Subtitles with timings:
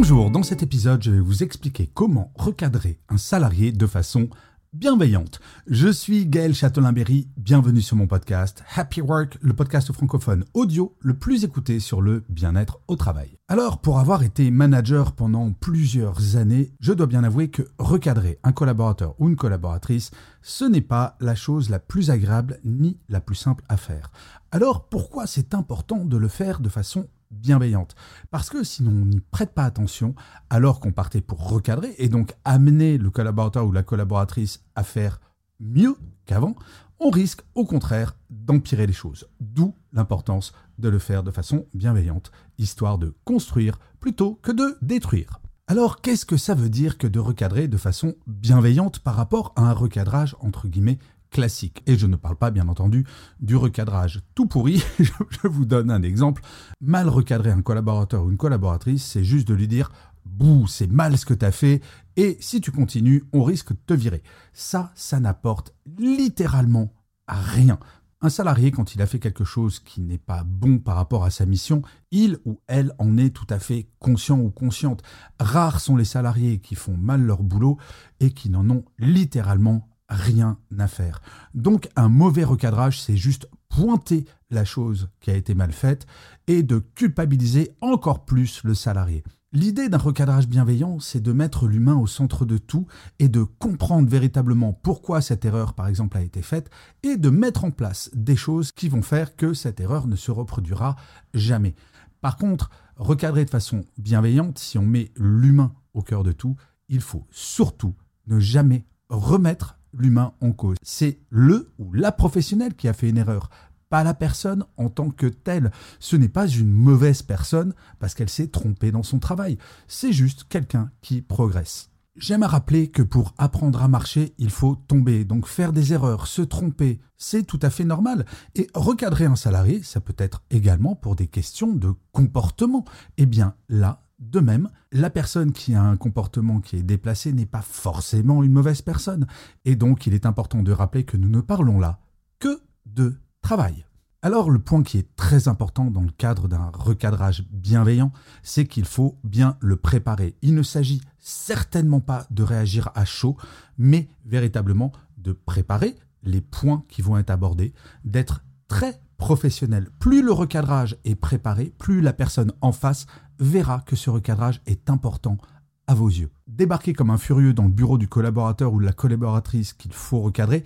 [0.00, 4.28] Bonjour, dans cet épisode, je vais vous expliquer comment recadrer un salarié de façon
[4.72, 5.40] bienveillante.
[5.66, 11.14] Je suis Gaël Châtelain-Berry, bienvenue sur mon podcast Happy Work, le podcast francophone audio le
[11.14, 13.38] plus écouté sur le bien-être au travail.
[13.48, 18.52] Alors, pour avoir été manager pendant plusieurs années, je dois bien avouer que recadrer un
[18.52, 23.34] collaborateur ou une collaboratrice, ce n'est pas la chose la plus agréable ni la plus
[23.34, 24.12] simple à faire.
[24.52, 27.94] Alors, pourquoi c'est important de le faire de façon bienveillante.
[28.30, 30.14] Parce que si on n'y prête pas attention,
[30.50, 35.20] alors qu'on partait pour recadrer et donc amener le collaborateur ou la collaboratrice à faire
[35.60, 36.56] mieux qu'avant,
[37.00, 39.28] on risque au contraire d'empirer les choses.
[39.40, 45.40] D'où l'importance de le faire de façon bienveillante, histoire de construire plutôt que de détruire.
[45.66, 49.62] Alors qu'est-ce que ça veut dire que de recadrer de façon bienveillante par rapport à
[49.62, 50.98] un recadrage entre guillemets
[51.30, 51.82] classique.
[51.86, 53.06] Et je ne parle pas, bien entendu,
[53.40, 54.82] du recadrage tout pourri.
[54.98, 56.42] je vous donne un exemple.
[56.80, 59.90] Mal recadrer un collaborateur ou une collaboratrice, c'est juste de lui dire
[60.24, 61.80] Bouh, c'est mal ce que tu as fait,
[62.16, 64.22] et si tu continues, on risque de te virer.
[64.52, 66.92] Ça, ça n'apporte littéralement
[67.26, 67.78] rien.
[68.20, 71.30] Un salarié, quand il a fait quelque chose qui n'est pas bon par rapport à
[71.30, 75.04] sa mission, il ou elle en est tout à fait conscient ou consciente.
[75.38, 77.78] Rares sont les salariés qui font mal leur boulot
[78.18, 81.20] et qui n'en ont littéralement rien à faire.
[81.54, 86.06] Donc un mauvais recadrage, c'est juste pointer la chose qui a été mal faite
[86.46, 89.22] et de culpabiliser encore plus le salarié.
[89.52, 92.86] L'idée d'un recadrage bienveillant, c'est de mettre l'humain au centre de tout
[93.18, 96.68] et de comprendre véritablement pourquoi cette erreur, par exemple, a été faite
[97.02, 100.30] et de mettre en place des choses qui vont faire que cette erreur ne se
[100.30, 100.96] reproduira
[101.32, 101.74] jamais.
[102.20, 106.56] Par contre, recadrer de façon bienveillante, si on met l'humain au cœur de tout,
[106.90, 107.94] il faut surtout
[108.26, 110.76] ne jamais remettre l'humain en cause.
[110.82, 113.50] C'est le ou la professionnelle qui a fait une erreur,
[113.88, 115.70] pas la personne en tant que telle.
[115.98, 119.58] Ce n'est pas une mauvaise personne parce qu'elle s'est trompée dans son travail.
[119.86, 121.90] C'est juste quelqu'un qui progresse.
[122.16, 126.26] J'aime à rappeler que pour apprendre à marcher, il faut tomber, donc faire des erreurs,
[126.26, 128.26] se tromper, c'est tout à fait normal.
[128.56, 132.84] Et recadrer un salarié, ça peut être également pour des questions de comportement.
[133.18, 137.46] Eh bien là, de même, la personne qui a un comportement qui est déplacé n'est
[137.46, 139.26] pas forcément une mauvaise personne.
[139.64, 142.00] Et donc, il est important de rappeler que nous ne parlons là
[142.40, 143.84] que de travail.
[144.20, 148.12] Alors, le point qui est très important dans le cadre d'un recadrage bienveillant,
[148.42, 150.34] c'est qu'il faut bien le préparer.
[150.42, 153.36] Il ne s'agit certainement pas de réagir à chaud,
[153.78, 157.72] mais véritablement de préparer les points qui vont être abordés,
[158.04, 159.88] d'être très professionnel.
[160.00, 163.06] Plus le recadrage est préparé, plus la personne en face
[163.38, 165.38] verra que ce recadrage est important
[165.86, 166.30] à vos yeux.
[166.46, 170.20] Débarquer comme un furieux dans le bureau du collaborateur ou de la collaboratrice qu'il faut
[170.20, 170.64] recadrer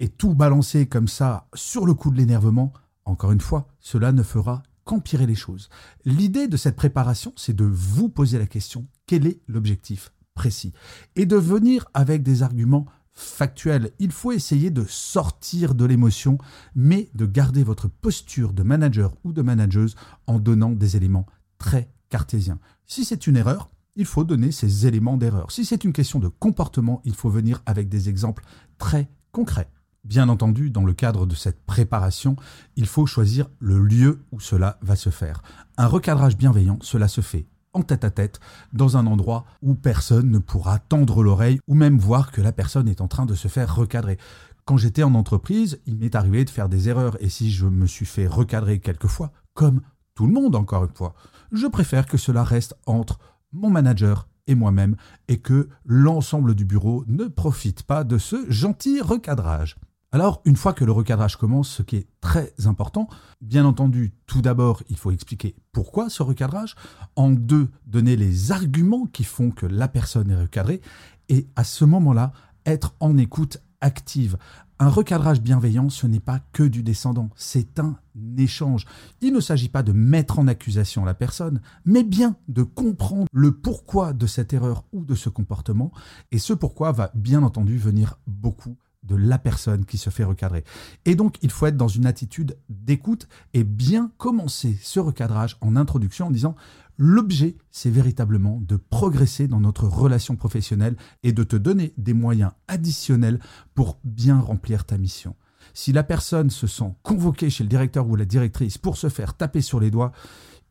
[0.00, 2.72] et tout balancer comme ça sur le coup de l'énervement,
[3.04, 5.68] encore une fois, cela ne fera qu'empirer les choses.
[6.04, 10.72] L'idée de cette préparation, c'est de vous poser la question, quel est l'objectif précis?
[11.16, 12.86] Et de venir avec des arguments
[13.18, 13.90] factuel.
[13.98, 16.38] Il faut essayer de sortir de l'émotion,
[16.76, 19.96] mais de garder votre posture de manager ou de manageuse
[20.26, 21.26] en donnant des éléments
[21.58, 22.58] très cartésiens.
[22.86, 25.50] Si c'est une erreur, il faut donner ces éléments d'erreur.
[25.50, 28.44] Si c'est une question de comportement, il faut venir avec des exemples
[28.78, 29.70] très concrets.
[30.04, 32.36] Bien entendu, dans le cadre de cette préparation,
[32.76, 35.42] il faut choisir le lieu où cela va se faire.
[35.76, 38.40] Un recadrage bienveillant, cela se fait en tête à tête
[38.72, 42.88] dans un endroit où personne ne pourra tendre l'oreille ou même voir que la personne
[42.88, 44.18] est en train de se faire recadrer.
[44.64, 47.86] Quand j'étais en entreprise, il m'est arrivé de faire des erreurs et si je me
[47.86, 49.80] suis fait recadrer quelquefois, comme
[50.18, 51.14] tout le monde encore une fois,
[51.52, 53.20] je préfère que cela reste entre
[53.52, 54.96] mon manager et moi-même
[55.28, 59.76] et que l'ensemble du bureau ne profite pas de ce gentil recadrage.
[60.10, 63.08] Alors, une fois que le recadrage commence, ce qui est très important,
[63.40, 66.74] bien entendu, tout d'abord, il faut expliquer pourquoi ce recadrage.
[67.14, 70.80] En deux, donner les arguments qui font que la personne est recadrée.
[71.28, 72.32] Et à ce moment-là,
[72.66, 74.36] être en écoute active.
[74.80, 77.96] Un recadrage bienveillant, ce n'est pas que du descendant, c'est un
[78.36, 78.86] échange.
[79.20, 83.50] Il ne s'agit pas de mettre en accusation la personne, mais bien de comprendre le
[83.50, 85.90] pourquoi de cette erreur ou de ce comportement.
[86.30, 88.76] Et ce pourquoi va bien entendu venir beaucoup
[89.08, 90.64] de la personne qui se fait recadrer.
[91.04, 95.74] Et donc, il faut être dans une attitude d'écoute et bien commencer ce recadrage en
[95.74, 96.54] introduction en disant
[97.00, 102.50] L'objet, c'est véritablement de progresser dans notre relation professionnelle et de te donner des moyens
[102.66, 103.38] additionnels
[103.76, 105.36] pour bien remplir ta mission.
[105.74, 109.34] Si la personne se sent convoquée chez le directeur ou la directrice pour se faire
[109.34, 110.10] taper sur les doigts,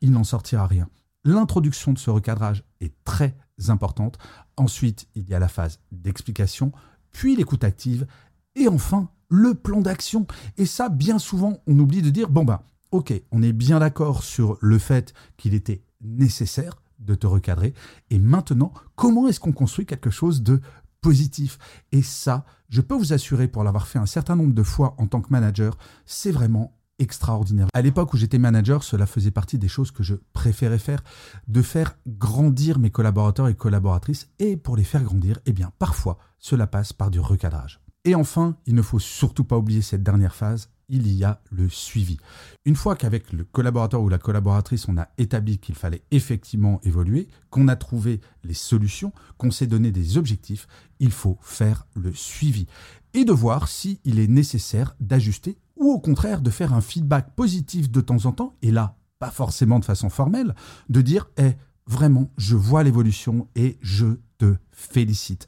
[0.02, 0.90] il n'en sortira rien.
[1.24, 3.38] L'introduction de ce recadrage est très
[3.70, 4.18] importante.
[4.58, 6.74] Ensuite, il y a la phase d'explication,
[7.12, 8.08] puis l'écoute active,
[8.56, 10.26] et enfin le plan d'action.
[10.58, 12.62] Et ça, bien souvent, on oublie de dire, bon ben,
[12.92, 17.74] ok, on est bien d'accord sur le fait qu'il était nécessaire de te recadrer,
[18.10, 20.62] et maintenant, comment est-ce qu'on construit quelque chose de
[21.02, 21.60] positif?
[21.92, 25.08] Et ça, je peux vous assurer, pour l'avoir fait un certain nombre de fois en
[25.08, 27.68] tant que manager, c'est vraiment extraordinaire.
[27.74, 31.04] À l'époque où j'étais manager, cela faisait partie des choses que je préférais faire,
[31.48, 34.30] de faire grandir mes collaborateurs et collaboratrices.
[34.40, 37.82] Et pour les faire grandir, eh bien, parfois, cela passe par du recadrage.
[38.06, 41.68] Et enfin, il ne faut surtout pas oublier cette dernière phase, il y a le
[41.68, 42.18] suivi.
[42.66, 47.28] Une fois qu'avec le collaborateur ou la collaboratrice, on a établi qu'il fallait effectivement évoluer,
[47.50, 50.68] qu'on a trouvé les solutions, qu'on s'est donné des objectifs,
[51.00, 52.68] il faut faire le suivi
[53.14, 57.92] et de voir s'il est nécessaire d'ajuster ou au contraire de faire un feedback positif
[57.92, 60.56] de temps en temps, et là, pas forcément de façon formelle,
[60.90, 61.54] de dire Eh,
[61.86, 65.48] vraiment, je vois l'évolution et je te félicite.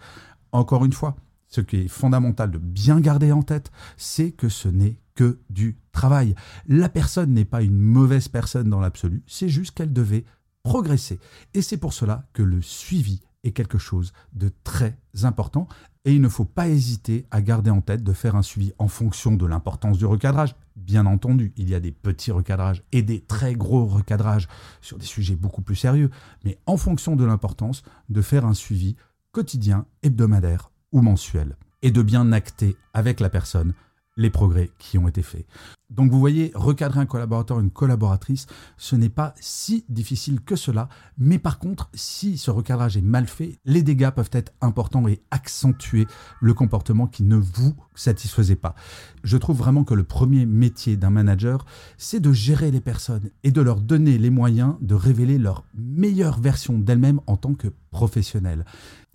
[0.52, 1.16] Encore une fois,
[1.48, 5.78] ce qui est fondamental de bien garder en tête, c'est que ce n'est que du
[5.92, 6.36] travail.
[6.68, 10.26] La personne n'est pas une mauvaise personne dans l'absolu, c'est juste qu'elle devait
[10.64, 11.20] progresser.
[11.54, 15.68] Et c'est pour cela que le suivi est quelque chose de très important
[16.06, 18.88] et il ne faut pas hésiter à garder en tête de faire un suivi en
[18.88, 20.56] fonction de l'importance du recadrage.
[20.76, 24.48] Bien entendu, il y a des petits recadrages et des très gros recadrages
[24.82, 26.10] sur des sujets beaucoup plus sérieux,
[26.46, 28.96] mais en fonction de l'importance, de faire un suivi
[29.32, 33.74] quotidien, hebdomadaire ou mensuel et de bien acter avec la personne
[34.18, 35.46] les progrès qui ont été faits.
[35.90, 38.46] Donc vous voyez, recadrer un collaborateur, une collaboratrice,
[38.78, 43.26] ce n'est pas si difficile que cela, mais par contre, si ce recadrage est mal
[43.26, 46.06] fait, les dégâts peuvent être importants et accentuer
[46.42, 48.76] le comportement qui ne vous satisfaisait pas.
[49.24, 51.66] Je trouve vraiment que le premier métier d'un manager,
[51.98, 56.40] c'est de gérer les personnes et de leur donner les moyens de révéler leur meilleure
[56.40, 58.64] version d'elles-mêmes en tant que professionnels.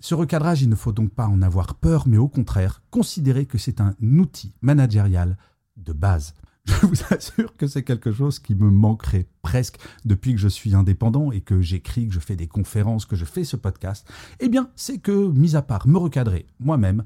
[0.04, 3.56] Ce recadrage, il ne faut donc pas en avoir peur, mais au contraire, considérer que
[3.56, 5.38] c'est un outil managérial
[5.78, 6.34] de base.
[6.66, 10.74] Je vous assure que c'est quelque chose qui me manquerait presque depuis que je suis
[10.74, 14.06] indépendant et que j'écris, que je fais des conférences, que je fais ce podcast.
[14.40, 17.02] Eh bien, c'est que, mis à part me recadrer moi-même,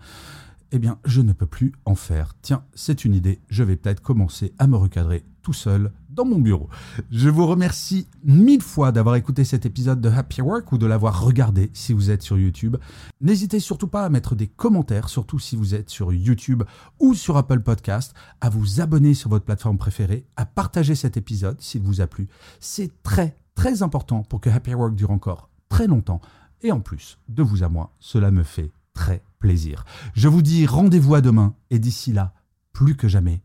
[0.72, 2.34] eh bien, je ne peux plus en faire.
[2.42, 6.40] Tiens, c'est une idée, je vais peut-être commencer à me recadrer tout seul dans mon
[6.40, 6.68] bureau.
[7.12, 11.22] Je vous remercie mille fois d'avoir écouté cet épisode de Happy Work ou de l'avoir
[11.22, 12.76] regardé si vous êtes sur YouTube.
[13.20, 16.64] N'hésitez surtout pas à mettre des commentaires, surtout si vous êtes sur YouTube
[16.98, 21.60] ou sur Apple Podcast, à vous abonner sur votre plateforme préférée, à partager cet épisode
[21.60, 22.26] s'il vous a plu.
[22.58, 26.20] C'est très très important pour que Happy Work dure encore très longtemps.
[26.62, 29.84] Et en plus, de vous à moi, cela me fait très plaisir.
[30.14, 32.34] Je vous dis rendez-vous à demain et d'ici là,
[32.72, 33.40] plus que jamais,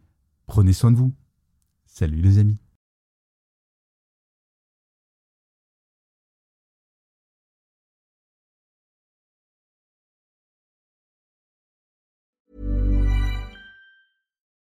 [0.47, 1.13] prenez soin de vous.
[1.85, 2.62] Salut les amis.